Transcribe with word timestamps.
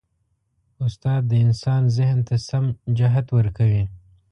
استاد 0.85 1.21
د 1.31 1.33
انسان 1.45 1.81
ذهن 1.97 2.19
ته 2.27 2.35
سم 2.47 2.65
جهت 2.97 3.27
ورکوي. 3.37 3.83